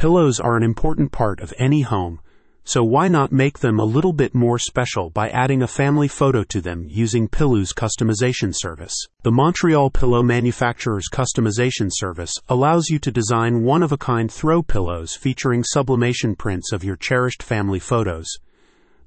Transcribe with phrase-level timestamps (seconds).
[0.00, 2.20] Pillows are an important part of any home,
[2.64, 6.42] so why not make them a little bit more special by adding a family photo
[6.42, 8.94] to them using Pilloo's customization service?
[9.24, 14.62] The Montreal Pillow Manufacturer's customization service allows you to design one of a kind throw
[14.62, 18.26] pillows featuring sublimation prints of your cherished family photos.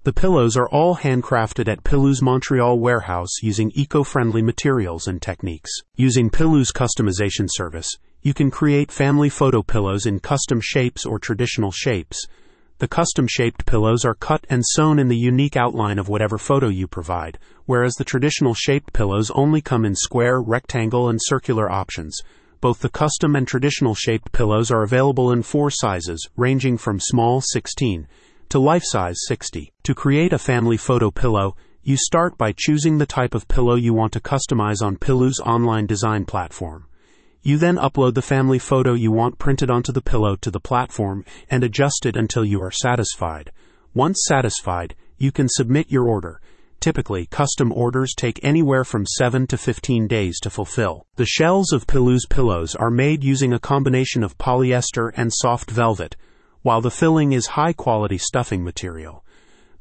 [0.04, 5.72] The pillows are all handcrafted at Pilloo's Montreal warehouse using eco-friendly materials and techniques.
[5.96, 7.90] Using Pilloo's customization service,
[8.24, 12.26] you can create family photo pillows in custom shapes or traditional shapes.
[12.78, 16.70] The custom shaped pillows are cut and sewn in the unique outline of whatever photo
[16.70, 22.18] you provide, whereas the traditional shaped pillows only come in square, rectangle, and circular options.
[22.62, 27.42] Both the custom and traditional shaped pillows are available in four sizes, ranging from small
[27.42, 28.08] 16
[28.48, 29.74] to life size 60.
[29.84, 33.94] To create a family photo pillow, you start by choosing the type of pillow you
[33.94, 36.86] want to customize on Pilloo's online design platform.
[37.46, 41.26] You then upload the family photo you want printed onto the pillow to the platform
[41.50, 43.52] and adjust it until you are satisfied.
[43.94, 46.40] Once satisfied, you can submit your order.
[46.80, 51.06] Typically, custom orders take anywhere from 7 to 15 days to fulfill.
[51.18, 56.16] The shells of Pilloo's pillows are made using a combination of polyester and soft velvet,
[56.62, 59.26] while the filling is high quality stuffing material.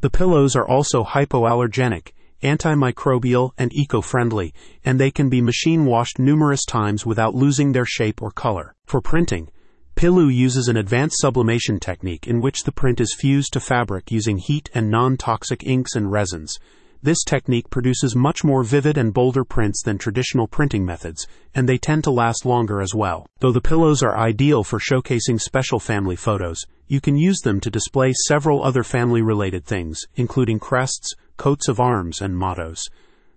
[0.00, 2.10] The pillows are also hypoallergenic
[2.42, 4.52] antimicrobial, and eco-friendly,
[4.84, 8.74] and they can be machine washed numerous times without losing their shape or color.
[8.84, 9.50] For printing,
[9.94, 14.38] Pilloo uses an advanced sublimation technique in which the print is fused to fabric using
[14.38, 16.58] heat and non-toxic inks and resins.
[17.04, 21.76] This technique produces much more vivid and bolder prints than traditional printing methods, and they
[21.76, 23.26] tend to last longer as well.
[23.40, 27.70] Though the pillows are ideal for showcasing special family photos, you can use them to
[27.70, 32.88] display several other family related things, including crests, coats of arms, and mottos.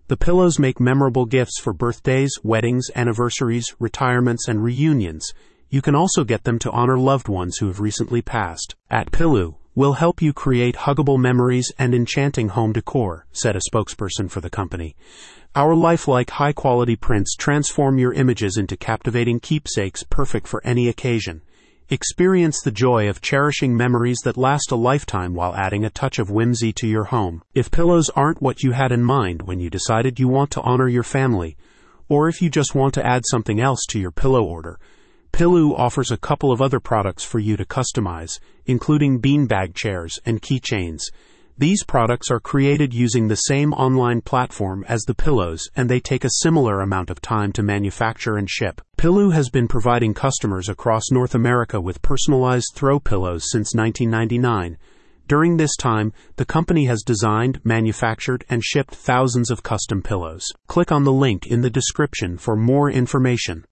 [0.07, 5.33] The pillows make memorable gifts for birthdays, weddings, anniversaries, retirements, and reunions.
[5.69, 8.75] You can also get them to honor loved ones who have recently passed.
[8.89, 14.29] At Pilloo, we'll help you create huggable memories and enchanting home decor, said a spokesperson
[14.29, 14.95] for the company.
[15.55, 21.41] Our lifelike high quality prints transform your images into captivating keepsakes perfect for any occasion.
[21.89, 26.31] Experience the joy of cherishing memories that last a lifetime while adding a touch of
[26.31, 27.43] whimsy to your home.
[27.53, 30.87] If pillows aren't what you had in mind when you decided you want to honor
[30.87, 31.55] your family,
[32.09, 34.79] or if you just want to add something else to your pillow order,
[35.31, 40.41] Pilloo offers a couple of other products for you to customize, including beanbag chairs and
[40.41, 41.03] keychains.
[41.57, 46.25] These products are created using the same online platform as the pillows, and they take
[46.25, 48.81] a similar amount of time to manufacture and ship.
[48.97, 54.77] Pilloo has been providing customers across North America with personalized throw pillows since 1999.
[55.29, 60.45] During this time, the company has designed, manufactured, and shipped thousands of custom pillows.
[60.67, 63.63] Click on the link in the description for more information.